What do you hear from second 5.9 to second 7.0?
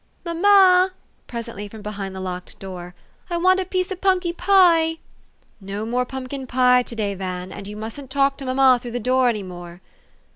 pumpkin pie, to